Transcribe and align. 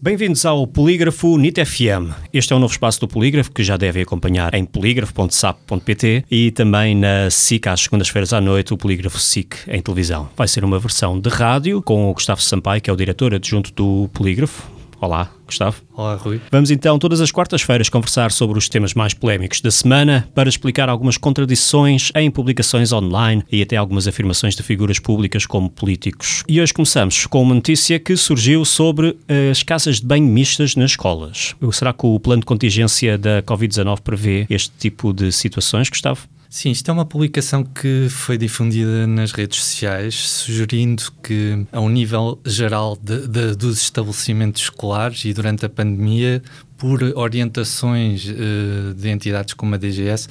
Bem-vindos 0.00 0.46
ao 0.46 0.64
Polígrafo 0.64 1.36
NIT 1.36 1.64
FM. 1.64 2.14
Este 2.32 2.52
é 2.52 2.56
um 2.56 2.60
novo 2.60 2.70
espaço 2.70 3.00
do 3.00 3.08
Polígrafo 3.08 3.50
que 3.50 3.64
já 3.64 3.76
devem 3.76 4.04
acompanhar 4.04 4.54
em 4.54 4.64
polígrafo.sap.pt 4.64 6.24
e 6.30 6.52
também 6.52 6.94
na 6.94 7.28
SIC 7.28 7.66
às 7.66 7.80
segundas-feiras 7.80 8.32
à 8.32 8.40
noite, 8.40 8.72
o 8.72 8.76
Polígrafo 8.76 9.18
SIC 9.18 9.56
em 9.66 9.82
televisão. 9.82 10.28
Vai 10.36 10.46
ser 10.46 10.62
uma 10.62 10.78
versão 10.78 11.18
de 11.18 11.28
rádio 11.28 11.82
com 11.82 12.08
o 12.08 12.14
Gustavo 12.14 12.40
Sampaio, 12.40 12.80
que 12.80 12.88
é 12.88 12.92
o 12.92 12.96
diretor 12.96 13.34
adjunto 13.34 13.72
do 13.72 14.08
Polígrafo. 14.12 14.70
Olá, 15.00 15.32
Gustavo. 15.48 15.82
Olá, 15.94 16.14
Rui. 16.14 16.40
Vamos 16.52 16.70
então 16.70 16.98
todas 16.98 17.20
as 17.20 17.32
quartas-feiras 17.32 17.88
conversar 17.88 18.30
sobre 18.30 18.58
os 18.58 18.68
temas 18.68 18.94
mais 18.94 19.14
polémicos 19.14 19.60
da 19.60 19.70
semana 19.70 20.28
para 20.34 20.48
explicar 20.48 20.88
algumas 20.88 21.16
contradições 21.16 22.12
em 22.14 22.30
publicações 22.30 22.92
online 22.92 23.42
e 23.50 23.62
até 23.62 23.76
algumas 23.76 24.06
afirmações 24.06 24.54
de 24.54 24.62
figuras 24.62 24.98
públicas 24.98 25.46
como 25.46 25.70
políticos. 25.70 26.44
E 26.46 26.60
hoje 26.60 26.72
começamos 26.72 27.26
com 27.26 27.42
uma 27.42 27.54
notícia 27.54 27.98
que 27.98 28.16
surgiu 28.16 28.64
sobre 28.64 29.16
as 29.50 29.62
casas 29.62 30.00
de 30.00 30.06
banho 30.06 30.26
mistas 30.26 30.76
nas 30.76 30.92
escolas. 30.92 31.54
Será 31.72 31.92
que 31.92 32.06
o 32.06 32.20
plano 32.20 32.40
de 32.40 32.46
contingência 32.46 33.16
da 33.16 33.42
Covid-19 33.42 34.00
prevê 34.00 34.46
este 34.50 34.70
tipo 34.78 35.12
de 35.12 35.32
situações, 35.32 35.88
Gustavo? 35.88 36.28
Sim, 36.50 36.70
isto 36.70 36.90
é 36.90 36.94
uma 36.94 37.04
publicação 37.04 37.62
que 37.62 38.08
foi 38.08 38.38
difundida 38.38 39.06
nas 39.06 39.32
redes 39.32 39.58
sociais, 39.58 40.14
sugerindo 40.14 41.02
que, 41.22 41.66
ao 41.70 41.90
nível 41.90 42.40
geral 42.46 42.96
de, 42.96 43.28
de, 43.28 43.54
dos 43.54 43.82
estabelecimentos 43.82 44.62
escolares 44.62 45.26
e 45.26 45.34
durante 45.34 45.66
a 45.66 45.68
pandemia, 45.68 46.42
por 46.78 47.02
orientações 47.02 48.24
uh, 48.24 48.94
de 48.94 49.10
entidades 49.10 49.52
como 49.52 49.74
a 49.74 49.78
DGS, 49.78 50.28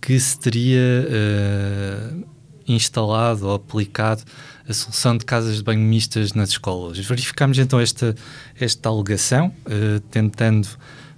que 0.00 0.18
se 0.18 0.38
teria 0.38 1.06
uh, 1.06 2.26
instalado 2.66 3.46
ou 3.46 3.54
aplicado 3.54 4.22
a 4.66 4.72
solução 4.72 5.14
de 5.14 5.26
casas 5.26 5.56
de 5.56 5.62
banho 5.62 5.80
mistas 5.80 6.32
nas 6.32 6.50
escolas. 6.50 6.98
Verificámos 6.98 7.58
então 7.58 7.78
esta, 7.78 8.14
esta 8.58 8.88
alegação, 8.88 9.52
uh, 9.66 10.00
tentando 10.10 10.66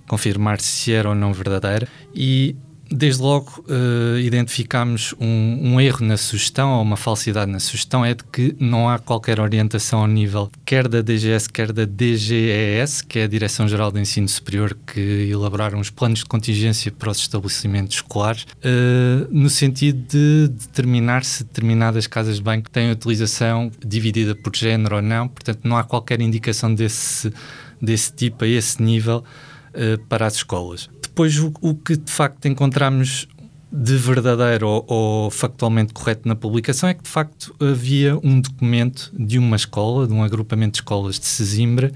confirmar 0.09 0.61
se 0.61 0.93
era 0.93 1.09
ou 1.09 1.15
não 1.15 1.33
verdadeira, 1.33 1.87
e 2.12 2.56
Desde 2.95 3.23
logo 3.23 3.65
uh, 3.69 4.19
identificámos 4.19 5.15
um, 5.19 5.73
um, 5.73 5.81
erro 5.81 6.05
na 6.05 6.19
sugestão 6.19 6.75
ou 6.75 6.83
uma 6.83 6.97
falsidade 6.99 7.51
na 7.51 7.59
sugestão, 7.59 8.05
é 8.05 8.12
de 8.12 8.23
que 8.25 8.55
não 8.61 8.87
há 8.87 8.99
qualquer 8.99 9.41
orientação 9.41 10.01
ao 10.01 10.07
nível 10.07 10.51
quer 10.62 10.87
da 10.87 11.01
DGS, 11.01 11.49
quer 11.49 11.73
da 11.73 11.87
DGES, 11.87 13.01
que 13.01 13.19
é 13.19 13.25
a 13.25 13.27
Direção-Geral 13.27 13.91
de 13.91 13.99
Ensino 13.99 14.29
Superior, 14.29 14.77
que 14.87 15.01
elaboraram 15.31 15.81
os 15.81 15.89
planos 15.89 16.19
de 16.19 16.27
contingência 16.27 16.93
para 16.93 17.11
os 17.11 17.17
estabelecimentos 17.17 17.97
escolares, 17.97 18.43
uh, 18.43 19.27
no 19.31 19.49
sentido 19.49 19.99
de 20.06 20.49
determinar 20.49 21.25
se 21.25 21.45
determinadas 21.45 22.06
casas 22.06 22.37
de 22.37 22.43
banho 22.43 22.62
têm 22.71 22.91
utilização 22.91 23.73
dividida 23.83 24.34
por 24.34 24.55
género 24.55 24.97
ou 24.97 25.03
não, 25.03 25.29
portanto 25.29 25.61
não 25.65 25.79
há 25.79 25.84
qualquer 25.84 26.21
indicação 26.21 26.75
desse, 26.75 27.33
desse 27.81 28.12
tipo 28.12 28.45
a 28.45 28.49
esse 28.49 28.83
nível 28.83 29.25
uh, 29.71 30.06
para 30.09 30.27
as 30.27 30.34
escolas 30.34 30.91
depois 31.13 31.39
o, 31.39 31.53
o 31.61 31.75
que 31.75 31.95
de 31.95 32.11
facto 32.11 32.49
encontramos 32.49 33.29
de 33.71 33.97
verdadeiro 33.97 34.67
ou, 34.67 34.85
ou, 34.89 35.31
factualmente 35.31 35.93
correto 35.93 36.27
na 36.27 36.35
publicação 36.35 36.89
é 36.89 36.95
que 36.95 37.03
de 37.03 37.09
facto 37.09 37.55
havia 37.61 38.19
um 38.23 38.41
documento 38.41 39.13
de 39.19 39.39
uma 39.39 39.57
escola, 39.57 40.07
de 40.07 40.13
um 40.13 40.23
agrupamento 40.23 40.72
de 40.72 40.78
escolas 40.78 41.19
de 41.19 41.27
Sesimbra, 41.27 41.93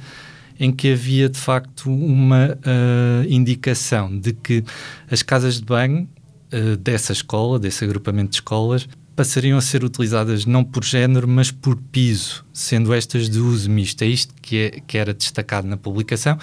em 0.61 0.71
que 0.71 0.93
havia 0.93 1.29
de 1.29 1.39
facto 1.39 1.91
uma 1.91 2.59
uh, 2.59 3.27
indicação 3.29 4.19
de 4.19 4.33
que 4.33 4.65
as 5.11 5.23
casas 5.23 5.57
de 5.57 5.65
banho 5.65 6.09
uh, 6.53 6.77
dessa 6.77 7.13
escola, 7.13 7.59
desse 7.59 7.85
agrupamento 7.85 8.31
de 8.31 8.37
escolas, 8.37 8.87
passariam 9.15 9.57
a 9.57 9.63
ser 9.63 9.83
utilizadas 9.83 10.45
não 10.45 10.63
por 10.63 10.85
género, 10.85 11.27
mas 11.27 11.51
por 11.51 11.77
piso, 11.77 12.45
sendo 12.53 12.93
estas 12.93 13.31
de 13.31 13.39
uso 13.39 13.71
misto. 13.71 14.03
É 14.03 14.07
isto 14.07 14.35
que, 14.43 14.59
é, 14.59 14.81
que 14.87 14.99
era 14.99 15.15
destacado 15.15 15.67
na 15.67 15.77
publicação 15.77 16.39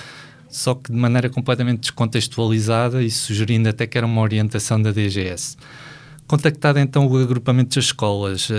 só 0.56 0.76
que 0.76 0.92
de 0.92 0.98
maneira 0.98 1.30
completamente 1.30 1.82
descontextualizada 1.82 3.02
e 3.02 3.10
sugerindo 3.10 3.70
até 3.70 3.86
que 3.88 3.98
era 3.98 4.08
uma 4.08 4.22
orientação 4.22 4.82
da 4.82 4.92
DGS. 4.92 5.58
Contactado 6.28 6.80
então 6.80 7.06
o 7.06 7.18
agrupamento 7.18 7.76
das 7.76 7.86
escolas 7.86 8.50
uh, 8.50 8.54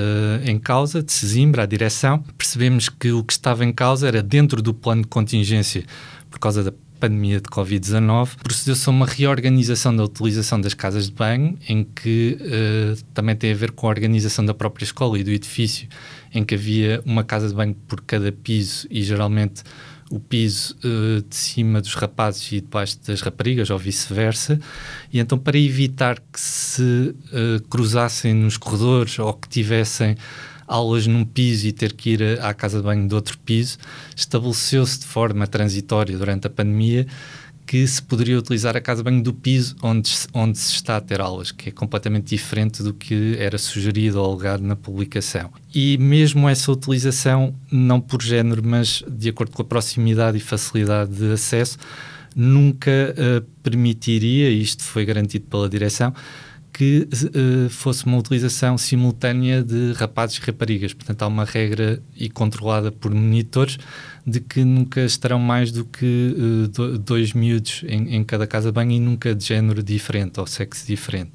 em 0.45 0.59
causa, 0.59 1.03
de 1.03 1.13
Sesimbra, 1.13 1.63
a 1.63 1.67
direção, 1.67 2.23
percebemos 2.37 2.89
que 2.89 3.11
o 3.11 3.25
que 3.25 3.33
estava 3.33 3.65
em 3.65 3.73
causa 3.73 4.07
era 4.07 4.23
dentro 4.23 4.61
do 4.61 4.75
plano 4.75 5.03
de 5.03 5.09
contingência 5.09 5.85
por 6.31 6.39
causa 6.39 6.63
da 6.63 6.73
pandemia 7.01 7.41
de 7.41 7.49
Covid-19, 7.49 8.37
procedeu-se 8.43 8.89
a 8.89 8.93
uma 8.93 9.07
reorganização 9.07 9.95
da 9.95 10.05
utilização 10.05 10.61
das 10.61 10.75
casas 10.75 11.07
de 11.07 11.13
banho, 11.13 11.59
em 11.69 11.85
que 11.85 12.39
uh, 12.41 13.05
também 13.13 13.37
tem 13.37 13.53
a 13.53 13.55
ver 13.55 13.73
com 13.73 13.87
a 13.87 13.91
organização 13.91 14.45
da 14.45 14.55
própria 14.55 14.85
escola 14.85 15.19
e 15.19 15.25
do 15.25 15.31
edifício, 15.31 15.89
em 16.33 16.45
que 16.45 16.55
havia 16.55 17.03
uma 17.05 17.23
casa 17.23 17.49
de 17.49 17.55
banho 17.55 17.75
por 17.87 18.01
cada 18.03 18.31
piso 18.33 18.87
e 18.91 19.03
geralmente 19.03 19.63
o 20.11 20.21
piso 20.21 20.77
uh, 20.85 21.23
de 21.23 21.35
cima 21.35 21.81
dos 21.81 21.95
rapazes 21.95 22.53
e 22.53 22.61
debaixo 22.61 22.99
das 23.07 23.21
raparigas, 23.21 23.71
ou 23.71 23.79
vice-versa, 23.79 24.61
e 25.13 25.19
então 25.19 25.39
para 25.39 25.59
evitar 25.59 26.19
que 26.21 26.41
se 26.41 26.83
uh, 26.83 27.63
cruzassem 27.69 28.35
nos 28.35 28.57
corredores 28.57 29.19
ou 29.19 29.33
que 29.35 29.49
tivessem 29.49 30.17
aulas 30.67 31.07
num 31.07 31.25
piso 31.25 31.67
e 31.67 31.73
ter 31.73 31.93
que 31.93 32.11
ir 32.11 32.41
à 32.41 32.55
casa 32.55 32.79
de 32.79 32.85
banho 32.85 33.07
de 33.07 33.15
outro 33.15 33.39
piso, 33.39 33.79
estabeleceu-se 34.17 35.01
de 35.01 35.07
forma 35.07 35.47
transitória 35.47 36.17
durante 36.17 36.47
a 36.47 36.51
pandemia 36.51 37.07
que 37.67 37.87
se 37.87 38.03
poderia 38.03 38.39
utilizar 38.39 38.77
a 38.77 38.81
casa 38.81 39.03
de 39.03 39.05
banho 39.05 39.23
do 39.23 39.33
piso 39.33 39.75
onde, 39.83 40.11
onde 40.33 40.59
se 40.59 40.75
está 40.75 40.97
a 40.97 41.01
ter 41.01 41.21
aulas, 41.21 41.51
que 41.51 41.71
é 41.71 41.73
completamente 41.73 42.27
diferente 42.27 42.83
do 42.83 42.93
que 42.93 43.37
era 43.39 43.57
sugerido 43.57 44.21
ou 44.21 44.33
alegado 44.33 44.63
na 44.63 44.77
publicação. 44.77 45.51
E 45.75 45.97
mesmo 45.99 46.49
essa 46.49 46.71
utilização, 46.71 47.55
não 47.71 48.01
por 48.01 48.23
género, 48.23 48.63
mas 48.65 49.03
de 49.09 49.31
acordo 49.31 49.53
com 49.53 49.63
a 49.63 49.65
proximidade 49.65 50.37
e 50.37 50.41
facilidade 50.41 51.13
de 51.13 51.33
acesso, 51.33 51.79
nunca 52.37 52.91
uh, 52.91 53.41
permitiria, 53.63 54.51
e 54.51 54.61
isto 54.61 54.83
foi 54.83 55.05
garantido 55.05 55.47
pela 55.47 55.69
direção, 55.69 56.13
que 56.73 57.09
uh, 57.13 57.71
fosse 57.71 58.05
uma 58.05 58.19
utilização 58.19 58.77
simultânea 58.77 59.63
de 59.63 59.93
rapazes 59.93 60.37
e 60.37 60.41
raparigas. 60.41 60.93
Portanto, 60.93 61.23
há 61.23 61.29
uma 61.29 61.45
regra 61.45 62.03
e 62.17 62.29
controlada 62.29 62.91
por 62.91 63.15
monitores 63.15 63.79
de 64.27 64.41
que 64.41 64.65
nunca 64.65 65.03
estarão 65.03 65.39
mais 65.39 65.71
do 65.71 65.85
que 65.85 66.35
uh, 66.79 66.99
dois 66.99 67.33
miúdos 67.33 67.85
em, 67.87 68.17
em, 68.17 68.25
cada 68.25 68.47
casa 68.47 68.71
de 68.71 68.75
banho 68.75 68.93
e 68.93 69.01
nunca 69.01 69.35
de 69.35 69.45
género 69.45 69.83
diferente 69.83 70.41
ou 70.41 70.47
sexo 70.47 70.87
diferente. 70.87 71.33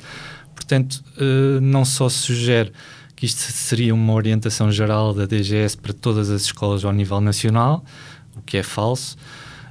Portanto, 0.56 1.04
uh, 1.18 1.62
não 1.62 1.86
só 1.86 2.10
sugere 2.10 2.72
que 3.16 3.26
isto 3.26 3.40
seria 3.40 3.94
uma 3.94 4.14
orientação 4.14 4.72
geral 4.72 5.14
da 5.14 5.26
DGS 5.26 5.78
para 5.78 5.94
todas 5.94 6.30
as 6.30 6.44
escolas 6.44 6.84
ao 6.84 6.92
nível 6.92 7.22
nacional, 7.22 7.84
o 8.36 8.42
que 8.42 8.58
é 8.58 8.64
falso, 8.64 9.18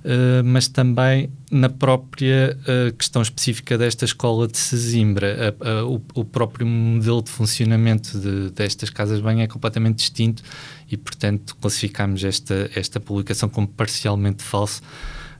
uh, 0.08 0.42
mas 0.44 0.66
também 0.66 1.30
na 1.50 1.68
própria 1.68 2.58
uh, 2.62 2.92
questão 2.94 3.20
específica 3.22 3.76
desta 3.76 4.04
escola 4.04 4.48
de 4.48 4.56
Sesimbra. 4.56 5.54
o, 5.86 6.00
o, 6.20 6.24
próprio 6.24 6.66
modelo 6.66 7.22
de 7.22 7.30
funcionamento 7.30 8.18
de, 8.18 8.50
destas 8.50 8.90
casas 8.90 9.18
de 9.18 9.22
banho 9.22 9.40
é 9.40 9.46
completamente 9.46 9.96
distinto 9.98 10.42
e, 10.90 10.96
portanto, 10.96 11.54
classificámos 11.60 12.24
esta, 12.24 12.70
esta 12.74 12.98
publicação 12.98 13.48
como 13.48 13.68
parcialmente 13.68 14.42
falso 14.42 14.82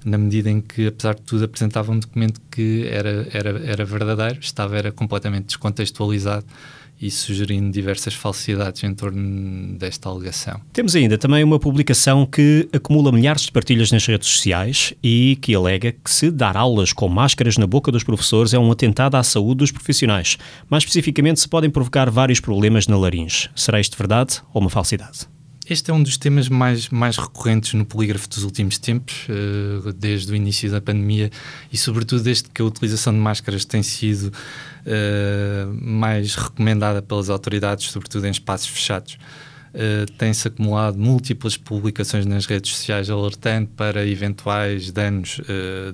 na 0.09 0.19
medida 0.19 0.51
em 0.51 0.61
que, 0.61 0.87
apesar 0.87 1.15
de 1.15 1.23
tudo, 1.23 1.45
apresentava 1.45 1.93
um 1.93 1.99
documento 1.99 2.41
que 2.51 2.87
era, 2.91 3.29
era, 3.33 3.51
era 3.65 3.85
verdadeiro, 3.85 4.39
estava 4.41 4.77
era 4.77 4.91
completamente 4.91 5.47
descontextualizado 5.47 6.47
e 7.01 7.11
sugerindo 7.11 7.71
diversas 7.71 8.15
falsidades 8.15 8.83
em 8.83 8.93
torno 8.93 9.79
desta 9.79 10.09
alegação. 10.09 10.61
Temos 10.73 10.97
ainda 10.97 11.17
também 11.17 11.45
uma 11.45 11.59
publicação 11.59 12.27
que 12.27 12.69
acumula 12.73 13.13
milhares 13.13 13.43
de 13.43 13.53
partilhas 13.53 13.93
nas 13.93 14.05
redes 14.05 14.29
sociais 14.29 14.93
e 15.03 15.39
que 15.41 15.55
alega 15.55 15.93
que 15.93 16.11
se 16.11 16.31
dar 16.31 16.57
aulas 16.57 16.93
com 16.93 17.09
máscaras 17.09 17.57
na 17.57 17.67
boca 17.67 17.93
dos 17.93 18.03
professores 18.03 18.53
é 18.53 18.59
um 18.59 18.73
atentado 18.73 19.17
à 19.17 19.23
saúde 19.23 19.59
dos 19.59 19.71
profissionais. 19.71 20.37
Mais 20.69 20.83
especificamente, 20.83 21.41
se 21.41 21.49
podem 21.49 21.71
provocar 21.71 22.11
vários 22.11 22.41
problemas 22.41 22.89
na 22.89 22.99
laringe. 22.99 23.49
Será 23.55 23.81
isto 23.81 23.97
verdade 23.97 24.41
ou 24.53 24.61
uma 24.61 24.71
falsidade? 24.71 25.38
Este 25.69 25.91
é 25.91 25.95
um 25.95 26.03
dos 26.03 26.17
temas 26.17 26.49
mais, 26.49 26.89
mais 26.89 27.19
recorrentes 27.19 27.75
no 27.75 27.85
polígrafo 27.85 28.27
dos 28.27 28.43
últimos 28.43 28.79
tempos, 28.79 29.27
uh, 29.29 29.93
desde 29.93 30.33
o 30.33 30.35
início 30.35 30.71
da 30.71 30.81
pandemia 30.81 31.31
e, 31.71 31.77
sobretudo, 31.77 32.23
desde 32.23 32.49
que 32.49 32.63
a 32.63 32.65
utilização 32.65 33.13
de 33.13 33.19
máscaras 33.19 33.67
tem 33.67 33.83
sido 33.83 34.33
uh, 34.33 35.85
mais 35.85 36.35
recomendada 36.35 37.03
pelas 37.03 37.29
autoridades, 37.29 37.91
sobretudo 37.91 38.27
em 38.27 38.31
espaços 38.31 38.69
fechados. 38.69 39.19
Uh, 39.75 40.11
tem-se 40.17 40.49
acumulado 40.49 40.99
múltiplas 40.99 41.59
publicações 41.59 42.25
nas 42.25 42.47
redes 42.47 42.75
sociais 42.75 43.11
alertando 43.11 43.69
para 43.77 44.07
eventuais 44.07 44.91
danos 44.91 45.39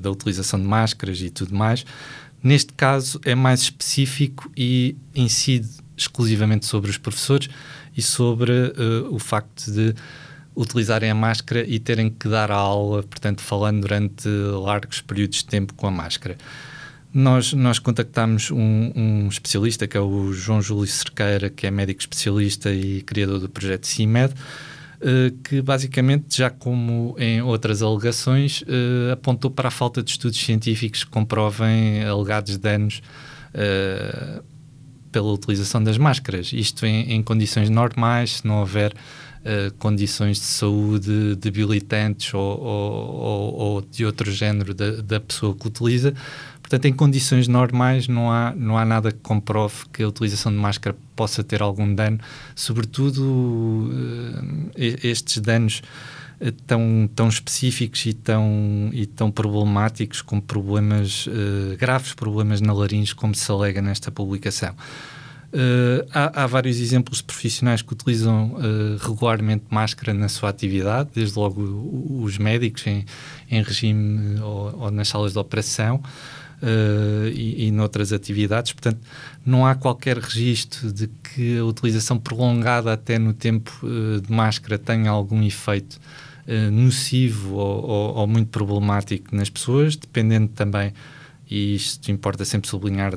da 0.00 0.08
utilização 0.08 0.60
de 0.60 0.66
máscaras 0.66 1.20
e 1.20 1.28
tudo 1.28 1.52
mais 1.52 1.84
Neste 2.44 2.74
caso 2.74 3.18
é 3.24 3.34
mais 3.34 3.62
específico 3.62 4.52
e 4.54 4.94
incide 5.14 5.66
exclusivamente 5.96 6.66
sobre 6.66 6.90
os 6.90 6.98
professores 6.98 7.48
e 7.96 8.02
sobre 8.02 8.52
uh, 8.52 9.14
o 9.14 9.18
facto 9.18 9.70
de 9.70 9.94
utilizarem 10.56 11.10
a 11.10 11.14
máscara 11.14 11.64
e 11.66 11.78
terem 11.78 12.08
que 12.10 12.28
dar 12.28 12.50
a 12.50 12.56
aula, 12.56 13.02
portanto, 13.02 13.40
falando 13.40 13.80
durante 13.80 14.28
largos 14.28 15.00
períodos 15.00 15.38
de 15.38 15.46
tempo 15.46 15.74
com 15.74 15.86
a 15.86 15.90
máscara. 15.90 16.36
Nós, 17.12 17.52
nós 17.52 17.78
contactámos 17.78 18.50
um, 18.50 18.92
um, 18.94 19.28
especialista, 19.28 19.86
que 19.86 19.96
é 19.96 20.00
o 20.00 20.32
João 20.32 20.60
Júlio 20.60 20.86
Cerqueira, 20.86 21.48
que 21.48 21.66
é 21.66 21.70
médico 21.70 22.00
especialista 22.00 22.72
e 22.72 23.02
criador 23.02 23.38
do 23.38 23.48
projeto 23.48 23.86
CIMED, 23.86 24.34
eh, 25.00 25.32
que 25.44 25.62
basicamente, 25.62 26.36
já 26.36 26.50
como 26.50 27.14
em 27.18 27.40
outras 27.40 27.82
alegações, 27.82 28.64
eh, 28.66 29.12
apontou 29.12 29.50
para 29.50 29.68
a 29.68 29.70
falta 29.70 30.02
de 30.02 30.10
estudos 30.10 30.38
científicos 30.38 31.04
que 31.04 31.10
comprovem 31.10 32.02
alegados 32.04 32.56
danos 32.58 33.00
pela 35.14 35.32
utilização 35.32 35.80
das 35.80 35.96
máscaras. 35.96 36.52
Isto 36.52 36.84
em, 36.84 37.12
em 37.12 37.22
condições 37.22 37.70
normais, 37.70 38.38
se 38.38 38.46
não 38.46 38.58
houver 38.58 38.92
uh, 38.92 39.72
condições 39.78 40.38
de 40.38 40.44
saúde 40.46 41.36
debilitantes 41.36 42.34
ou, 42.34 42.60
ou, 42.60 43.54
ou, 43.54 43.80
de 43.80 44.04
outro 44.04 44.32
género 44.32 44.74
da, 44.74 44.90
da, 44.96 45.20
pessoa 45.20 45.54
que 45.54 45.68
utiliza. 45.68 46.12
Portanto, 46.60 46.86
em 46.86 46.92
condições 46.92 47.46
normais 47.46 48.08
não 48.08 48.32
há, 48.32 48.52
não 48.56 48.76
há 48.76 48.84
nada 48.84 49.12
que 49.12 49.18
comprove 49.20 49.84
que 49.92 50.02
a 50.02 50.08
utilização 50.08 50.50
de 50.50 50.58
máscara 50.58 50.96
possa 51.14 51.44
ter 51.44 51.62
algum 51.62 51.94
dano, 51.94 52.18
sobretudo 52.56 53.22
uh, 53.22 54.72
estes 54.76 55.38
danos 55.38 55.80
tão, 56.52 57.08
tão 57.14 57.28
específicos 57.28 58.04
e 58.06 58.12
tão, 58.12 58.90
e 58.92 59.06
tão 59.06 59.30
problemáticos 59.30 60.22
como 60.22 60.42
problemas, 60.42 61.26
uh, 61.26 61.76
graves 61.78 62.12
problemas 62.14 62.60
na 62.60 62.72
laringe, 62.72 63.14
como 63.14 63.34
se 63.34 63.50
alega 63.50 63.80
nesta 63.80 64.10
publicação. 64.10 64.74
Uh, 65.54 66.04
há, 66.12 66.42
há, 66.42 66.46
vários 66.48 66.80
exemplos 66.80 67.18
de 67.18 67.24
profissionais 67.24 67.80
que 67.80 67.92
utilizam 67.92 68.54
uh, 68.54 68.96
regularmente 68.98 69.62
máscara 69.70 70.12
na 70.12 70.28
sua 70.28 70.48
atividade, 70.48 71.10
desde 71.14 71.38
logo 71.38 71.62
os 72.24 72.36
médicos 72.38 72.84
em, 72.88 73.04
em 73.48 73.62
regime 73.62 74.40
ou, 74.40 74.80
ou, 74.80 74.90
nas 74.90 75.06
salas 75.06 75.32
de 75.32 75.38
operação 75.38 76.02
uh, 76.60 77.28
e, 77.28 77.68
e 77.68 77.70
noutras 77.70 78.12
atividades. 78.12 78.72
Portanto, 78.72 78.98
não 79.46 79.64
há 79.64 79.76
qualquer 79.76 80.18
registro 80.18 80.92
de 80.92 81.06
que 81.06 81.56
a 81.56 81.64
utilização 81.64 82.18
prolongada 82.18 82.92
até 82.92 83.16
no 83.16 83.32
tempo 83.32 83.70
de 84.20 84.32
máscara 84.32 84.76
tenha 84.76 85.08
algum 85.08 85.40
efeito 85.40 86.00
uh, 86.46 86.70
nocivo 86.70 87.54
ou, 87.54 87.84
ou, 87.84 88.14
ou, 88.16 88.26
muito 88.26 88.48
problemático 88.48 89.34
nas 89.34 89.50
pessoas, 89.50 89.96
dependendo 89.96 90.48
também, 90.48 90.92
e 91.50 91.74
isto 91.74 92.10
importa 92.10 92.44
sempre 92.44 92.68
sublinhar, 92.68 93.12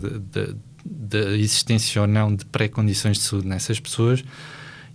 da 0.90 1.38
existência 1.38 2.02
ou 2.02 2.08
não 2.08 2.34
de 2.36 2.46
pré-condições 2.46 3.18
de 3.18 3.24
saúde 3.24 3.48
nessas 3.48 3.80
pessoas. 3.80 4.24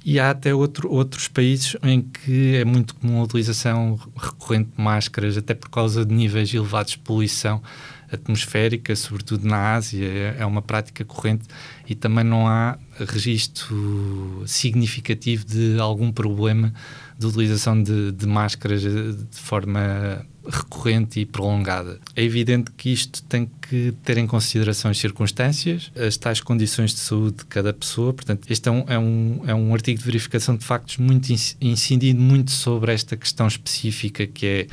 E 0.05 0.19
há 0.19 0.31
até 0.31 0.53
outro, 0.53 0.91
outros 0.91 1.29
países 1.29 1.77
em 1.83 2.03
que 2.03 2.57
é 2.57 2.65
muito 2.65 2.95
comum 2.97 3.21
a 3.21 3.25
utilização 3.25 3.99
recorrente 4.17 4.71
de 4.77 4.83
máscaras, 4.83 5.37
até 5.37 5.55
por 5.55 5.71
causa 5.71 6.05
de 6.05 6.13
níveis 6.13 6.53
elevados 6.53 6.93
de 6.93 6.99
poluição 6.99 7.63
atmosférica, 8.13 8.95
sobretudo 8.95 9.47
na 9.47 9.75
Ásia, 9.75 10.07
é, 10.07 10.37
é 10.41 10.47
uma 10.47 10.63
prática 10.63 11.05
corrente 11.05 11.45
e 11.89 11.95
também 11.95 12.25
não 12.25 12.47
há 12.47 12.79
registro 12.99 14.43
significativo 14.47 15.45
de 15.45 15.79
algum 15.79 16.13
problema 16.13 16.73
de 17.19 17.27
utilização 17.27 17.83
de, 17.83 18.13
de 18.13 18.27
máscaras 18.27 18.83
de 18.83 19.39
forma 19.39 20.27
recorrente 20.47 21.21
e 21.21 21.27
prolongada. 21.27 22.01
É 22.17 22.23
evidente 22.23 22.71
que 22.77 22.91
isto 22.91 23.23
tem 23.25 23.49
que 23.61 23.95
ter 24.05 24.19
em 24.19 24.27
consideração 24.27 24.91
as 24.91 24.99
circunstâncias, 24.99 25.91
as 25.97 26.17
tais 26.17 26.41
condições 26.41 26.93
de 26.93 27.01
saúde 27.01 27.39
de 27.39 27.45
cada 27.47 27.73
pessoa. 27.73 28.13
Portanto, 28.13 28.51
este 28.51 28.69
é 28.69 28.73
um, 28.73 28.85
é 28.89 28.99
um, 28.99 29.41
é 29.47 29.55
um 29.55 29.73
artigo 29.73 29.99
de 29.99 30.05
verificação 30.05 30.57
de 30.57 30.65
factos 30.65 30.97
muito 30.97 31.33
incidindo 31.61 32.21
muito 32.21 32.51
sobre 32.51 32.93
esta 32.93 33.17
questão 33.17 33.47
específica 33.47 34.27
que 34.27 34.47
é 34.47 34.67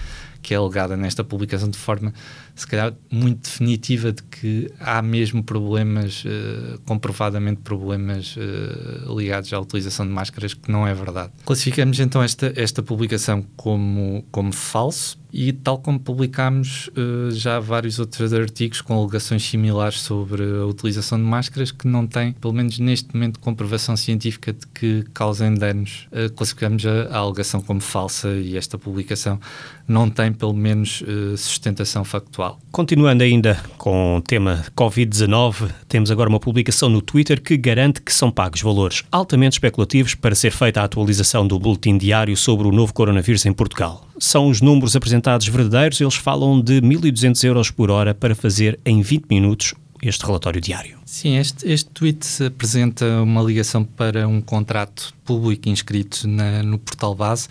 que 0.49 0.53
é 0.55 0.57
alegada 0.57 0.97
nesta 0.97 1.23
publicação 1.23 1.69
de 1.69 1.77
forma, 1.77 2.11
se 2.55 2.65
calhar, 2.65 2.91
muito 3.11 3.43
definitiva 3.43 4.11
de 4.11 4.23
que 4.23 4.71
há 4.79 4.99
mesmo 4.99 5.43
problemas, 5.43 6.25
uh, 6.25 6.79
comprovadamente 6.87 7.61
problemas 7.61 8.35
uh, 8.35 9.15
ligados 9.15 9.53
à 9.53 9.59
utilização 9.59 10.07
de 10.07 10.11
máscaras, 10.11 10.55
que 10.55 10.71
não 10.71 10.87
é 10.87 10.93
verdade. 10.95 11.31
Classificamos 11.45 11.99
então 11.99 12.23
esta, 12.23 12.51
esta 12.55 12.81
publicação 12.81 13.45
como, 13.55 14.25
como 14.31 14.51
falso, 14.51 15.19
e 15.31 15.53
tal 15.53 15.77
como 15.77 15.99
publicámos 15.99 16.89
uh, 16.97 17.29
já 17.29 17.59
vários 17.59 17.99
outros 17.99 18.33
artigos 18.33 18.81
com 18.81 18.99
alegações 18.99 19.43
similares 19.43 20.01
sobre 20.01 20.41
a 20.41 20.65
utilização 20.65 21.19
de 21.19 21.23
máscaras 21.23 21.71
que 21.71 21.87
não 21.87 22.07
têm, 22.07 22.33
pelo 22.33 22.53
menos 22.55 22.79
neste 22.79 23.13
momento, 23.13 23.39
comprovação 23.39 23.95
científica 23.95 24.51
de 24.51 24.65
que 24.65 25.05
causem 25.13 25.53
danos, 25.53 26.07
classificamos 26.35 26.83
a, 26.83 27.15
a, 27.15 27.17
alegação 27.19 27.61
como 27.61 27.79
falsa 27.79 28.29
e 28.29 28.57
esta 28.57 28.79
publicação 28.79 29.39
não 29.87 30.09
tem, 30.09 30.33
pelo 30.39 30.53
menos, 30.53 31.01
uh, 31.01 31.37
sustentação 31.37 32.03
factual. 32.03 32.57
Continuando 32.71 33.23
ainda 33.23 33.61
com 33.77 34.17
o 34.17 34.21
tema 34.21 34.65
Covid-19, 34.75 35.69
temos 35.87 36.09
agora 36.09 36.29
uma 36.29 36.39
publicação 36.39 36.89
no 36.89 37.01
Twitter 37.01 37.41
que 37.41 37.57
garante 37.57 38.01
que 38.01 38.13
são 38.13 38.31
pagos 38.31 38.61
valores 38.61 39.03
altamente 39.11 39.53
especulativos 39.53 40.15
para 40.15 40.33
ser 40.33 40.51
feita 40.51 40.81
a 40.81 40.85
atualização 40.85 41.45
do 41.45 41.59
boletim 41.59 41.97
diário 41.97 42.35
sobre 42.37 42.67
o 42.67 42.71
novo 42.71 42.93
coronavírus 42.93 43.45
em 43.45 43.53
Portugal 43.53 44.09
são 44.19 44.49
os 44.49 44.61
números 44.61 44.95
apresentados 44.95 45.47
verdadeiros. 45.47 45.99
Eles 46.01 46.15
falam 46.15 46.61
de 46.61 46.81
1.200 46.81 47.43
euros 47.45 47.71
por 47.71 47.89
hora 47.89 48.13
para 48.13 48.35
fazer 48.35 48.77
em 48.85 49.01
20 49.01 49.25
minutos 49.29 49.73
este 50.01 50.25
relatório 50.25 50.61
diário. 50.61 50.97
Sim, 51.05 51.37
este, 51.37 51.69
este 51.69 51.89
tweet 51.89 52.25
apresenta 52.45 53.21
uma 53.21 53.41
ligação 53.41 53.83
para 53.83 54.27
um 54.27 54.41
contrato 54.41 55.13
público 55.25 55.67
inscrito 55.69 56.27
na, 56.27 56.63
no 56.63 56.77
portal 56.77 57.15
base. 57.15 57.47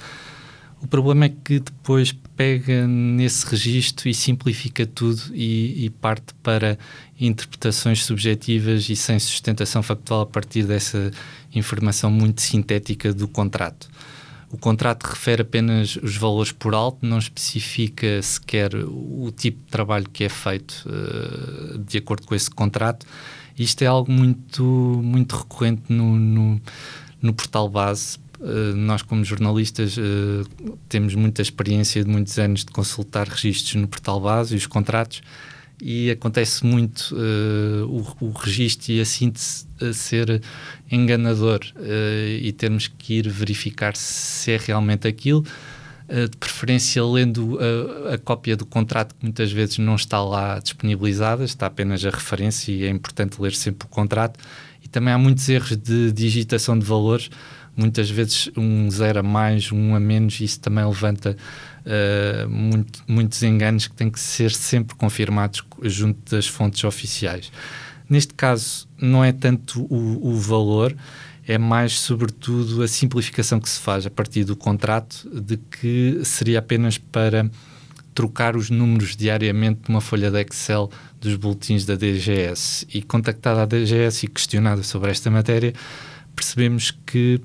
O 0.81 0.87
problema 0.87 1.27
é 1.27 1.29
que 1.29 1.59
depois 1.59 2.15
pega 2.39 2.87
nesse 2.87 3.45
registro 3.45 4.09
e 4.09 4.15
simplifica 4.15 4.87
tudo 4.87 5.21
e, 5.35 5.87
e, 5.87 5.91
parte 5.91 6.33
para 6.35 6.79
interpretações 7.21 8.05
subjetivas 8.05 8.89
e 8.89 8.95
sem 8.95 9.19
sustentação 9.19 9.83
factual 9.83 10.21
a 10.21 10.27
partir 10.27 10.63
dessa 10.63 11.11
informação 11.53 12.13
muito 12.13 12.41
sintética 12.41 13.13
do 13.13 13.27
contrato. 13.27 13.91
O 14.53 14.57
contrato 14.57 15.03
refere 15.03 15.43
apenas 15.43 15.97
os 15.97 16.17
valores 16.17 16.53
por 16.53 16.77
alto, 16.77 17.05
não 17.05 17.19
especifica 17.19 18.23
sequer 18.23 18.73
o 18.77 19.33
tipo 19.37 19.59
de 19.59 19.71
trabalho 19.71 20.09
que 20.09 20.23
é 20.23 20.29
feito 20.29 20.89
uh, 20.89 21.77
de 21.79 21.99
acordo 21.99 22.25
com 22.25 22.37
esse 22.37 22.49
contrato. 22.49 23.05
Isto 23.59 23.83
é 23.83 23.87
algo 23.87 24.13
muito, 24.13 24.63
muito 24.63 25.35
recorrente 25.35 25.83
no, 25.89 26.17
no, 26.17 26.61
no 27.21 27.35
portal 27.35 27.69
base. 27.69 28.17
Uh, 28.41 28.77
nós, 28.77 29.03
como 29.03 29.25
jornalistas, 29.25 29.97
uh, 29.97 30.79
temos 30.89 31.15
muita 31.15 31.43
experiência 31.43 32.05
de 32.05 32.11
muitos 32.11 32.39
anos 32.39 32.65
de 32.65 32.71
consultar 32.71 33.27
registros 33.27 33.75
no 33.75 33.89
portal 33.89 34.21
base 34.21 34.55
e 34.55 34.57
os 34.57 34.67
contratos 34.67 35.23
e 35.81 36.11
acontece 36.11 36.65
muito 36.67 37.15
uh, 37.15 37.85
o, 38.21 38.27
o 38.27 38.31
registro 38.33 38.93
e 38.93 39.01
a 39.01 39.05
síntese 39.05 39.67
ser 39.95 40.43
enganador 40.91 41.61
e 42.41 42.51
termos 42.53 42.89
que 42.89 43.15
ir 43.15 43.29
verificar 43.29 43.95
se 43.95 44.51
é 44.51 44.57
realmente 44.57 45.07
aquilo. 45.07 45.45
Uh, 46.09 46.27
de 46.27 46.39
preferência 46.39 47.05
lendo 47.05 47.59
a, 47.61 48.15
a, 48.15 48.19
cópia 48.19 48.57
do 48.57 48.65
contrato 48.65 49.15
que 49.15 49.23
muitas 49.23 49.53
vezes 49.53 49.77
não 49.77 49.95
está 49.95 50.25
lá 50.25 50.59
disponibilizada, 50.59 51.45
está 51.45 51.67
apenas 51.67 52.03
a 52.03 52.09
referência 52.09 52.73
e 52.73 52.85
é 52.85 52.89
importante 52.89 53.41
ler 53.41 53.53
sempre 53.53 53.87
o 53.87 53.91
contrato. 53.91 54.41
E 54.83 54.89
também 54.89 55.13
há 55.13 55.19
muitos 55.19 55.47
erros 55.51 55.77
de 55.77 56.11
digitação 56.13 56.79
de 56.79 56.87
valores, 56.87 57.29
muitas 57.79 58.11
vezes 58.11 58.51
um 58.57 58.91
zero 58.91 59.21
a 59.21 59.23
mais, 59.23 59.71
um 59.71 59.95
a 59.95 60.01
menos, 60.01 60.41
isso 60.41 60.61
também 60.61 60.85
levanta 60.85 61.37
uh, 61.87 62.49
muito, 62.49 63.03
muitos 63.07 63.43
enganos 63.43 63.87
que 63.87 63.95
têm 63.95 64.11
que 64.11 64.19
ser 64.19 64.51
sempre 64.51 64.97
confirmados 64.97 65.63
junto 65.83 66.35
das 66.35 66.47
fontes 66.47 66.83
oficiais. 66.83 67.53
Neste 68.11 68.35
caso, 68.35 68.89
não 69.01 69.25
é 69.25 69.33
tanto 69.33 69.83
o, 69.85 70.29
o 70.29 70.35
valor, 70.37 70.97
é 71.47 71.57
mais, 71.57 72.01
sobretudo, 72.01 72.83
a 72.83 72.89
simplificação 72.89 73.61
que 73.61 73.69
se 73.69 73.79
faz 73.79 74.05
a 74.05 74.11
partir 74.11 74.45
do 74.45 74.57
contrato, 74.57 75.29
de 75.33 75.57
que 75.57 76.21
seria 76.25 76.59
apenas 76.59 76.99
para 76.99 77.49
trocar 78.15 78.57
os 78.57 78.69
números 78.69 79.15
diariamente 79.15 79.83
numa 79.89 80.01
folha 80.01 80.31
de 80.31 80.41
Excel 80.41 80.91
dos 81.21 81.37
boletins 81.37 81.85
da 81.85 81.95
DGS. 81.95 82.87
E 82.93 83.01
contactada 83.01 83.63
a 83.63 83.65
DGS 83.67 84.27
e 84.27 84.29
questionada 84.29 84.83
sobre 84.83 85.11
esta 85.11 85.31
matéria, 85.31 85.73
percebemos 86.39 86.93
que 87.05 87.41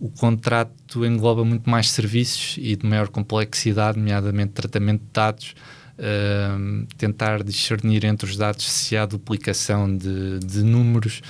o 0.00 0.08
contrato 0.08 1.06
engloba 1.06 1.44
muito 1.44 1.68
mais 1.70 1.90
serviços 1.90 2.56
e 2.58 2.74
de 2.74 2.86
maior 2.86 3.08
complexidade, 3.08 3.98
nomeadamente 3.98 4.52
tratamento 4.52 5.02
de 5.02 5.12
dados, 5.12 5.54
uh, 5.98 6.86
tentar 6.96 7.44
discernir 7.44 8.04
entre 8.04 8.28
os 8.28 8.36
dados 8.36 8.68
se 8.70 8.96
há 8.96 9.06
duplicação 9.06 9.96
de, 9.96 10.40
de 10.40 10.62
números 10.64 11.22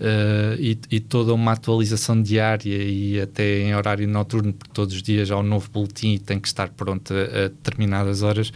uh, 0.00 0.54
e, 0.60 0.78
e, 0.90 1.00
toda 1.00 1.34
uma 1.34 1.52
atualização 1.52 2.22
diária 2.22 2.76
e 2.76 3.20
até 3.20 3.62
em 3.62 3.74
horário 3.74 4.06
noturno, 4.06 4.52
porque 4.52 4.72
todos 4.72 4.94
os 4.94 5.02
dias 5.02 5.30
há 5.30 5.36
um 5.36 5.42
novo 5.42 5.68
boletim 5.68 6.12
e 6.12 6.18
tem 6.18 6.38
que 6.38 6.46
estar 6.46 6.68
pronto 6.68 7.12
a, 7.12 7.22
a 7.22 7.48
determinadas 7.48 8.22
horas. 8.22 8.52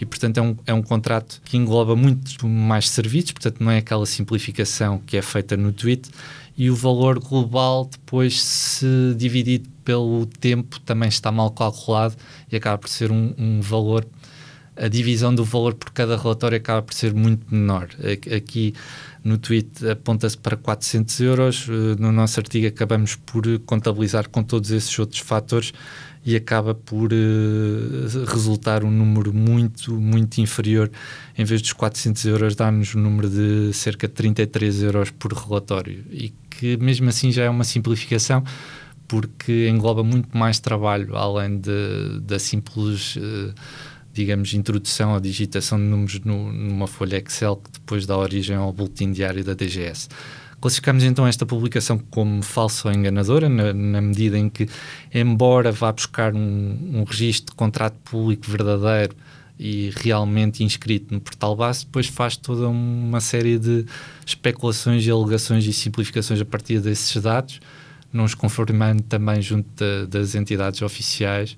e, 0.00 0.04
portanto, 0.04 0.38
é 0.38 0.42
um, 0.42 0.56
é 0.66 0.74
um 0.74 0.82
contrato 0.82 1.40
que 1.44 1.56
engloba 1.56 1.94
muito 1.94 2.48
mais 2.48 2.88
serviços, 2.88 3.30
portanto, 3.30 3.62
não 3.62 3.70
é 3.70 3.78
aquela 3.78 4.04
simplificação 4.04 4.98
que 4.98 5.16
é 5.16 5.22
feita 5.22 5.56
no 5.56 5.72
tweet. 5.72 6.10
E 6.56 6.70
o 6.70 6.76
valor 6.76 7.18
global, 7.18 7.88
depois, 7.90 8.42
se 8.42 9.14
dividido 9.16 9.68
pelo 9.84 10.26
tempo, 10.26 10.78
também 10.80 11.08
está 11.08 11.32
mal 11.32 11.50
calculado 11.50 12.14
e 12.50 12.56
acaba 12.56 12.78
por 12.78 12.88
ser 12.88 13.10
um, 13.10 13.34
um 13.38 13.60
valor. 13.60 14.06
A 14.76 14.88
divisão 14.88 15.34
do 15.34 15.44
valor 15.44 15.74
por 15.74 15.90
cada 15.90 16.16
relatório 16.16 16.56
acaba 16.56 16.82
por 16.82 16.94
ser 16.94 17.12
muito 17.12 17.46
menor. 17.54 17.88
Aqui 18.34 18.74
no 19.22 19.36
tweet 19.38 19.86
aponta-se 19.88 20.36
para 20.36 20.56
400 20.56 21.20
euros, 21.20 21.66
eh, 21.68 22.00
no 22.00 22.10
nosso 22.10 22.40
artigo 22.40 22.66
acabamos 22.66 23.14
por 23.14 23.44
contabilizar 23.60 24.28
com 24.28 24.42
todos 24.42 24.70
esses 24.70 24.98
outros 24.98 25.20
fatores 25.20 25.72
e 26.24 26.36
acaba 26.36 26.74
por 26.74 27.12
uh, 27.12 28.24
resultar 28.26 28.84
um 28.84 28.90
número 28.90 29.32
muito, 29.34 29.92
muito 30.00 30.40
inferior. 30.40 30.90
Em 31.36 31.44
vez 31.44 31.60
dos 31.60 31.72
400 31.72 32.24
euros, 32.26 32.54
dá-nos 32.54 32.94
um 32.94 33.00
número 33.00 33.28
de 33.28 33.72
cerca 33.72 34.06
de 34.06 34.14
33 34.14 34.82
euros 34.84 35.10
por 35.10 35.32
relatório. 35.32 36.04
E 36.10 36.32
que, 36.48 36.76
mesmo 36.76 37.08
assim, 37.08 37.32
já 37.32 37.42
é 37.44 37.50
uma 37.50 37.64
simplificação, 37.64 38.44
porque 39.08 39.68
engloba 39.68 40.04
muito 40.04 40.36
mais 40.36 40.60
trabalho, 40.60 41.16
além 41.16 41.60
da 42.22 42.38
simples. 42.38 43.16
Uh, 43.16 43.52
digamos, 44.12 44.52
introdução 44.54 45.14
ou 45.14 45.20
digitação 45.20 45.78
de 45.78 45.84
números 45.84 46.20
no, 46.20 46.52
numa 46.52 46.86
folha 46.86 47.16
Excel 47.16 47.56
que 47.56 47.70
depois 47.72 48.06
dá 48.06 48.16
origem 48.16 48.56
ao 48.56 48.72
boletim 48.72 49.12
diário 49.12 49.42
da 49.42 49.54
DGS. 49.54 50.08
Classificamos 50.60 51.02
então 51.02 51.26
esta 51.26 51.44
publicação 51.44 51.98
como 51.98 52.40
falsa 52.40 52.88
ou 52.88 52.94
enganadora, 52.94 53.48
na, 53.48 53.72
na 53.72 54.00
medida 54.00 54.38
em 54.38 54.48
que, 54.48 54.68
embora 55.12 55.72
vá 55.72 55.90
buscar 55.90 56.34
um, 56.34 57.00
um 57.00 57.04
registro 57.04 57.52
de 57.52 57.56
contrato 57.56 57.96
público 58.04 58.48
verdadeiro 58.48 59.16
e 59.58 59.90
realmente 59.96 60.62
inscrito 60.62 61.12
no 61.12 61.20
portal 61.20 61.56
base, 61.56 61.84
depois 61.84 62.06
faz 62.06 62.36
toda 62.36 62.68
uma 62.68 63.20
série 63.20 63.58
de 63.58 63.84
especulações 64.24 65.08
alegações 65.08 65.66
e 65.66 65.72
simplificações 65.72 66.40
a 66.40 66.44
partir 66.44 66.80
desses 66.80 67.20
dados, 67.20 67.60
não 68.12 68.22
os 68.22 68.34
conformando 68.34 69.02
também 69.02 69.42
junto 69.42 69.68
da, 69.74 70.06
das 70.06 70.36
entidades 70.36 70.80
oficiais 70.80 71.56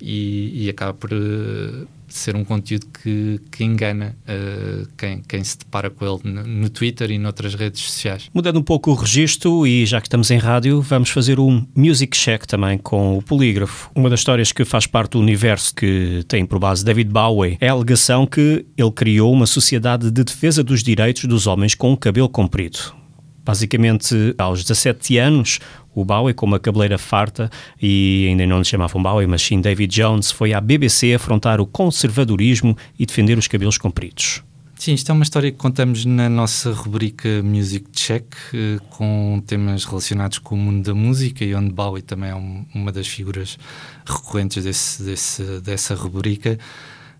e, 0.00 0.64
e 0.64 0.70
acaba 0.70 0.94
por 0.94 1.12
uh, 1.12 1.86
ser 2.08 2.34
um 2.34 2.44
conteúdo 2.44 2.86
que, 2.86 3.40
que 3.50 3.64
engana 3.64 4.16
uh, 4.24 4.88
quem, 4.96 5.22
quem 5.26 5.44
se 5.44 5.58
depara 5.58 5.90
com 5.90 6.04
ele 6.04 6.32
no, 6.32 6.42
no, 6.44 6.70
Twitter 6.70 7.10
e 7.10 7.18
noutras 7.18 7.54
redes 7.54 7.82
sociais. 7.82 8.30
Mudando 8.32 8.58
um 8.58 8.62
pouco 8.62 8.90
o 8.90 8.94
registro, 8.94 9.66
e 9.66 9.84
já 9.84 10.00
que 10.00 10.06
estamos 10.06 10.30
em 10.30 10.38
rádio, 10.38 10.80
vamos 10.80 11.10
fazer 11.10 11.38
um 11.38 11.66
music 11.74 12.16
check 12.16 12.46
também 12.46 12.78
com 12.78 13.18
o 13.18 13.22
polígrafo. 13.22 13.90
Uma 13.94 14.08
das 14.08 14.20
histórias 14.20 14.52
que 14.52 14.64
faz 14.64 14.86
parte 14.86 15.12
do 15.12 15.20
universo 15.20 15.74
que 15.74 16.24
tem 16.26 16.46
por 16.46 16.58
base 16.58 16.84
David 16.84 17.10
Bowie 17.10 17.58
é 17.60 17.68
a 17.68 17.72
alegação 17.72 18.26
que 18.26 18.64
ele 18.76 18.92
criou 18.92 19.32
uma 19.32 19.46
sociedade 19.46 20.10
de 20.10 20.24
defesa 20.24 20.62
dos 20.62 20.82
direitos 20.82 21.24
dos 21.24 21.46
homens 21.46 21.74
com 21.74 21.92
o 21.92 21.96
cabelo 21.96 22.28
comprido. 22.28 22.96
Basicamente, 23.44 24.34
aos 24.36 24.62
17 24.62 25.16
anos, 25.16 25.58
o 26.00 26.04
Bowie, 26.04 26.34
com 26.34 26.46
uma 26.46 26.58
cabeleira 26.58 26.98
farta, 26.98 27.50
e 27.80 28.26
ainda 28.28 28.46
não 28.46 28.58
lhe 28.58 28.64
chamavam 28.64 29.02
Bowie, 29.02 29.26
mas 29.26 29.42
sim 29.42 29.60
David 29.60 29.94
Jones, 29.94 30.30
foi 30.30 30.52
à 30.52 30.60
BBC 30.60 31.14
afrontar 31.14 31.60
o 31.60 31.66
conservadorismo 31.66 32.76
e 32.98 33.06
defender 33.06 33.38
os 33.38 33.48
cabelos 33.48 33.78
compridos. 33.78 34.42
Sim, 34.78 34.94
isto 34.94 35.10
é 35.10 35.12
uma 35.12 35.24
história 35.24 35.50
que 35.50 35.58
contamos 35.58 36.04
na 36.04 36.28
nossa 36.28 36.72
rubrica 36.72 37.42
Music 37.42 37.90
Check, 37.90 38.32
eh, 38.54 38.78
com 38.90 39.42
temas 39.44 39.84
relacionados 39.84 40.38
com 40.38 40.54
o 40.54 40.58
mundo 40.58 40.84
da 40.84 40.94
música 40.94 41.44
e 41.44 41.52
onde 41.52 41.72
Bowie 41.72 42.00
também 42.00 42.30
é 42.30 42.34
um, 42.36 42.64
uma 42.72 42.92
das 42.92 43.08
figuras 43.08 43.58
recorrentes 44.06 44.62
desse, 44.62 45.02
desse, 45.02 45.42
dessa 45.62 45.96
rubrica. 45.96 46.56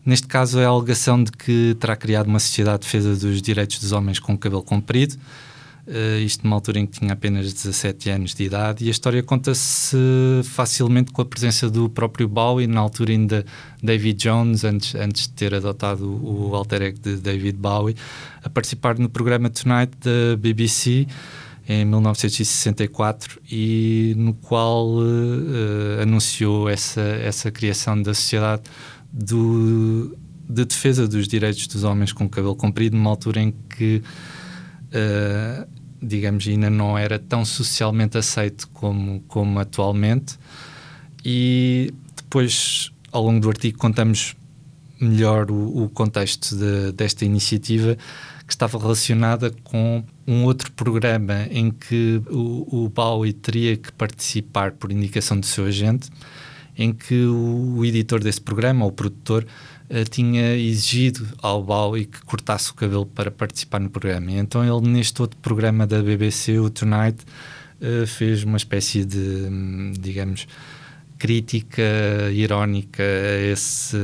Neste 0.06 0.28
caso, 0.28 0.61
é 0.61 0.66
a 0.66 0.68
alegação 0.68 1.23
de 1.23 1.32
que 1.32 1.76
terá 1.80 1.97
criado 1.97 2.28
uma 2.28 2.38
sociedade 2.38 2.78
de 2.78 2.85
defesa 2.85 3.16
dos 3.16 3.42
direitos 3.42 3.80
dos 3.80 3.90
homens 3.90 4.20
com 4.20 4.38
cabelo 4.38 4.62
comprido, 4.62 5.16
Uh, 5.88 6.21
isto 6.21 6.45
numa 6.45 6.54
altura 6.54 6.80
em 6.80 6.87
que 6.87 7.00
tinha 7.00 7.14
apenas 7.14 7.50
17 7.50 8.11
anos 8.11 8.35
de 8.35 8.45
idade, 8.45 8.85
e 8.85 8.88
a 8.88 8.90
história 8.90 9.23
conta-se 9.23 9.97
facilmente 10.45 11.11
com 11.11 11.23
a 11.23 11.25
presença 11.25 11.71
do 11.71 11.88
próprio 11.88 12.28
Bowie, 12.28 12.66
na 12.66 12.78
altura 12.78 13.12
ainda 13.12 13.47
David 13.83 14.23
Jones, 14.23 14.64
antes, 14.64 14.95
antes 14.95 15.23
de 15.23 15.30
ter 15.30 15.54
adotado 15.54 16.04
o, 16.07 16.54
alter 16.54 16.83
ego 16.83 16.99
de 16.99 17.16
David 17.16 17.57
Bowie, 17.57 17.97
a 18.45 18.50
participar 18.50 18.99
no 18.99 19.09
programa 19.09 19.49
Tonight 19.49 19.92
da 20.04 20.37
BBC 20.37 21.07
em 21.66 21.87
1964 21.87 23.40
e 23.50 24.12
no 24.14 24.35
qual 24.35 24.90
uh, 24.90 26.02
anunciou 26.02 26.68
essa, 26.68 27.00
essa 27.00 27.50
criação 27.50 28.02
da 28.02 28.12
sociedade 28.12 28.64
do, 29.11 30.14
de 30.47 30.66
defesa 30.66 31.09
dos 31.09 31.26
direitos 31.26 31.66
dos 31.66 31.83
homens 31.83 32.12
com 32.12 32.28
cabelo 32.28 32.54
comprido, 32.54 32.95
numa 32.95 33.09
altura 33.09 33.40
em 33.40 33.54
que 33.71 34.02
Uh, 34.88 35.77
digamos, 36.00 36.47
ainda 36.47 36.71
não 36.71 36.97
era 36.97 37.19
tão 37.19 37.45
socialmente 37.45 38.17
aceito 38.17 38.69
como, 38.69 39.21
como 39.23 39.59
atualmente. 39.59 40.38
E 41.25 41.93
depois, 42.17 42.93
ao 43.11 43.25
longo 43.25 43.40
do 43.40 43.49
artigo, 43.49 43.78
contamos 43.78 44.37
melhor 45.00 45.50
o, 45.50 45.85
o 45.85 45.88
contexto 45.88 46.57
de, 46.57 46.93
desta 46.93 47.25
iniciativa 47.25 47.97
que 48.47 48.52
estava 48.52 48.78
relacionada 48.78 49.52
com 49.62 50.02
um 50.26 50.45
outro 50.45 50.73
programa 50.73 51.47
em 51.50 51.71
que 51.71 52.23
o, 52.31 52.85
o 52.85 52.88
Bowie 52.88 53.33
teria 53.33 53.76
que 53.76 53.93
participar 53.93 54.73
por 54.73 54.90
indicação 54.90 55.38
do 55.38 55.45
seu 55.45 55.67
agente, 55.67 56.09
em 56.76 56.93
que 56.93 57.25
o, 57.26 57.76
o 57.76 57.85
editor 57.85 58.21
desse 58.21 58.40
programa, 58.40 58.87
o 58.87 58.93
produtor, 58.93 59.47
tinha 60.11 60.54
exigido 60.54 61.26
ao 61.40 61.62
Bowie 61.62 62.04
que 62.04 62.21
cortasse 62.23 62.71
o 62.71 62.75
cabelo 62.75 63.07
para 63.07 63.30
participar 63.30 63.80
no 63.80 63.88
programa. 63.88 64.30
E 64.30 64.37
então 64.37 64.62
ele, 64.62 64.88
neste 64.88 65.21
outro 65.23 65.38
programa 65.40 65.87
da 65.87 66.02
BBC, 66.02 66.59
o 66.59 66.68
Tonight, 66.68 67.25
uh, 67.80 68.07
fez 68.07 68.45
uma 68.45 68.57
espécie 68.57 69.04
de, 69.04 69.18
hum, 69.18 69.92
digamos, 69.99 70.47
crítica 71.18 71.83
irónica 72.33 73.02
a 73.02 73.50
esse, 73.50 73.97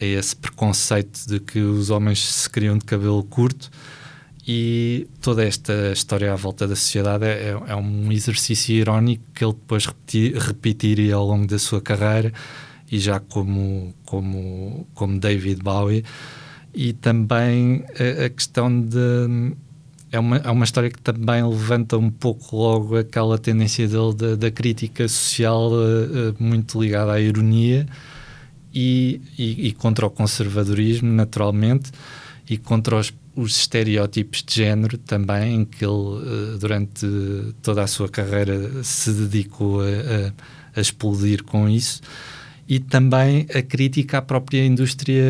a 0.00 0.04
esse 0.04 0.36
preconceito 0.36 1.26
de 1.26 1.40
que 1.40 1.58
os 1.58 1.90
homens 1.90 2.20
se 2.20 2.48
criam 2.48 2.78
de 2.78 2.84
cabelo 2.84 3.22
curto 3.24 3.70
e 4.46 5.08
toda 5.22 5.42
esta 5.42 5.90
história 5.92 6.32
à 6.32 6.36
volta 6.36 6.68
da 6.68 6.76
sociedade 6.76 7.24
é, 7.24 7.56
é 7.66 7.74
um 7.74 8.12
exercício 8.12 8.74
irónico 8.74 9.24
que 9.34 9.42
ele 9.42 9.54
depois 9.54 9.86
repetir, 9.86 10.36
repetiria 10.36 11.14
ao 11.14 11.26
longo 11.26 11.46
da 11.46 11.58
sua 11.58 11.80
carreira 11.80 12.32
e 12.94 12.98
já 13.00 13.18
como, 13.18 13.92
como, 14.06 14.86
como 14.94 15.18
David 15.18 15.60
Bowie. 15.64 16.04
E 16.72 16.92
também 16.92 17.84
a, 17.98 18.26
a 18.26 18.30
questão 18.30 18.80
de. 18.80 19.52
É 20.12 20.18
uma, 20.20 20.36
é 20.36 20.48
uma 20.48 20.64
história 20.64 20.88
que 20.88 21.00
também 21.00 21.44
levanta 21.44 21.98
um 21.98 22.08
pouco 22.08 22.56
logo 22.56 22.96
aquela 22.96 23.36
tendência 23.36 23.88
dele 23.88 24.14
da, 24.14 24.36
da 24.36 24.50
crítica 24.50 25.08
social 25.08 25.72
uh, 25.72 26.36
muito 26.38 26.80
ligada 26.80 27.14
à 27.14 27.20
ironia 27.20 27.84
e, 28.72 29.20
e, 29.36 29.66
e, 29.68 29.72
contra 29.72 30.06
o 30.06 30.10
conservadorismo, 30.10 31.12
naturalmente, 31.12 31.90
e 32.48 32.56
contra 32.56 32.94
os, 32.94 33.12
os 33.34 33.56
estereótipos 33.56 34.44
de 34.44 34.54
género 34.54 34.96
também, 34.98 35.62
em 35.62 35.64
que 35.64 35.84
ele, 35.84 35.92
uh, 35.92 36.58
durante 36.60 37.08
toda 37.60 37.82
a 37.82 37.88
sua 37.88 38.08
carreira, 38.08 38.84
se 38.84 39.10
dedicou 39.10 39.80
a, 39.80 39.84
a, 39.84 40.78
a 40.78 40.80
explodir 40.80 41.42
com 41.42 41.68
isso 41.68 42.00
e 42.66 42.78
também 42.78 43.46
a 43.54 43.60
crítica 43.60 44.18
à 44.18 44.22
própria 44.22 44.64
indústria 44.64 45.22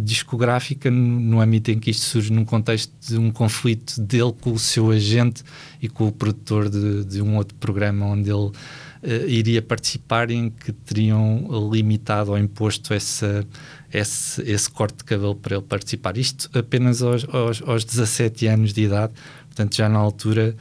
discográfica 0.00 0.90
no 0.90 1.40
âmbito 1.40 1.70
em 1.72 1.78
que 1.78 1.90
isto 1.90 2.04
surge 2.04 2.32
num 2.32 2.44
contexto 2.44 2.92
de 3.00 3.18
um 3.18 3.32
conflito 3.32 4.00
dele 4.00 4.32
com 4.40 4.52
o 4.52 4.58
seu 4.58 4.90
agente 4.90 5.42
e 5.82 5.88
com 5.88 6.06
o 6.06 6.12
produtor 6.12 6.68
de, 6.68 7.04
de 7.04 7.20
um 7.20 7.36
outro 7.36 7.56
programa 7.56 8.06
onde 8.06 8.30
ele 8.30 8.46
uh, 8.46 9.28
iria 9.28 9.60
participar 9.60 10.30
em 10.30 10.50
que 10.50 10.70
teriam 10.70 11.48
limitado 11.72 12.30
ou 12.30 12.38
imposto 12.38 12.94
essa, 12.94 13.44
esse, 13.92 14.40
esse 14.42 14.70
corte 14.70 14.98
de 14.98 15.04
cabelo 15.04 15.34
para 15.34 15.56
ele 15.56 15.64
participar. 15.64 16.16
Isto 16.16 16.48
apenas 16.56 17.02
aos, 17.02 17.26
aos, 17.28 17.62
aos 17.62 17.84
17 17.84 18.46
anos 18.46 18.72
de 18.72 18.82
idade, 18.82 19.12
portanto 19.46 19.74
já 19.74 19.88
na 19.88 19.98
altura... 19.98 20.54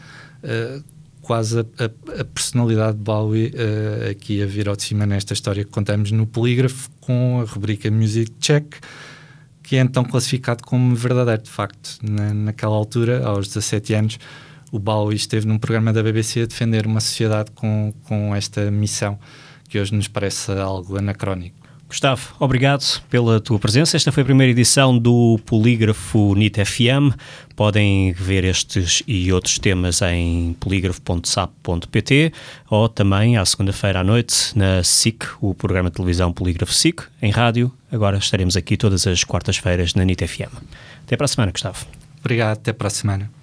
Uh, 0.44 0.95
quase 1.26 1.60
a, 1.60 1.64
a, 1.64 2.22
a 2.22 2.24
personalidade 2.24 2.98
de 2.98 3.04
Bowie 3.04 3.48
uh, 3.48 4.12
aqui 4.12 4.44
a 4.44 4.46
vir 4.46 4.70
ao 4.70 4.76
de 4.76 4.84
cima 4.84 5.08
nesta 5.08 5.34
história 5.34 5.66
que 5.66 5.72
contamos 5.72 6.12
no 6.12 6.28
Polígrafo 6.28 6.88
com 7.02 7.42
a 7.42 7.52
rubrica 7.52 7.90
Music 7.90 8.32
Check, 8.40 8.76
que 9.64 9.76
é 9.76 9.80
então 9.80 10.04
classificado 10.04 10.64
como 10.64 10.96
verdadeiro, 10.96 11.42
de 11.42 11.50
facto. 11.50 11.98
Na, 12.04 12.32
naquela 12.32 12.76
altura, 12.76 13.26
aos 13.26 13.48
17 13.48 13.94
anos, 13.96 14.20
o 14.72 14.78
Bowie 14.78 15.16
esteve 15.16 15.48
num 15.48 15.58
programa 15.58 15.92
da 15.92 16.04
BBC 16.04 16.42
a 16.42 16.46
defender 16.46 16.86
uma 16.86 17.00
sociedade 17.00 17.50
com, 17.56 17.92
com 18.04 18.36
esta 18.36 18.70
missão, 18.70 19.18
que 19.68 19.80
hoje 19.80 19.96
nos 19.96 20.08
parece 20.08 20.52
algo 20.52 20.96
anacrónico. 20.96 21.65
Gustavo, 21.88 22.36
obrigado 22.40 22.84
pela 23.10 23.40
tua 23.40 23.60
presença. 23.60 23.96
Esta 23.96 24.12
foi 24.12 24.24
a 24.24 24.26
primeira 24.26 24.52
edição 24.52 24.98
do 24.98 25.40
Polígrafo 25.46 26.34
NIT 26.36 26.66
FM. 26.66 27.16
Podem 27.56 28.12
ver 28.12 28.44
estes 28.44 29.04
e 29.08 29.32
outros 29.32 29.60
temas 29.60 30.02
em 30.02 30.54
polígrafo.sap.pt 30.60 32.34
ou 32.70 32.90
também 32.90 33.38
à 33.38 33.46
segunda-feira 33.46 34.00
à 34.00 34.04
noite 34.04 34.58
na 34.58 34.84
SIC, 34.84 35.26
o 35.40 35.54
programa 35.54 35.90
de 35.90 35.96
televisão 35.96 36.34
Polígrafo 36.34 36.74
SIC, 36.74 37.04
em 37.22 37.32
rádio. 37.32 37.72
Agora 37.92 38.18
estaremos 38.18 38.58
aqui 38.58 38.76
todas 38.76 39.06
as 39.06 39.24
quartas-feiras 39.24 39.94
na 39.94 40.04
NIT 40.04 40.28
FM. 40.28 40.54
Até 41.06 41.16
para 41.16 41.26
a 41.26 41.28
semana, 41.28 41.52
Gustavo. 41.52 41.86
Obrigado, 42.20 42.58
até 42.58 42.74
para 42.74 42.88
a 42.88 42.92
semana. 42.92 43.32